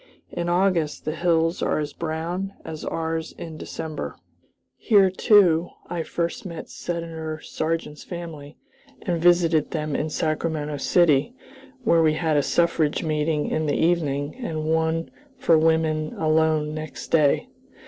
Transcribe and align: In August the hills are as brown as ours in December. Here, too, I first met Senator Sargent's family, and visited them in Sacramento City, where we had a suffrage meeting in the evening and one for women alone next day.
In 0.31 0.49
August 0.49 1.05
the 1.05 1.13
hills 1.15 1.61
are 1.61 1.77
as 1.77 1.93
brown 1.93 2.53
as 2.65 2.83
ours 2.83 3.33
in 3.33 3.55
December. 3.55 4.15
Here, 4.75 5.11
too, 5.11 5.69
I 5.91 6.01
first 6.01 6.43
met 6.43 6.71
Senator 6.71 7.39
Sargent's 7.41 8.03
family, 8.03 8.57
and 9.03 9.21
visited 9.21 9.69
them 9.69 9.95
in 9.95 10.09
Sacramento 10.09 10.77
City, 10.77 11.35
where 11.83 12.01
we 12.01 12.13
had 12.15 12.35
a 12.35 12.41
suffrage 12.41 13.03
meeting 13.03 13.49
in 13.49 13.67
the 13.67 13.75
evening 13.77 14.35
and 14.39 14.63
one 14.63 15.11
for 15.37 15.55
women 15.55 16.15
alone 16.17 16.73
next 16.73 17.09
day. 17.11 17.49